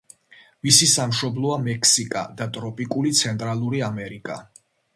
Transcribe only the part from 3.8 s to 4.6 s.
ამერიკა.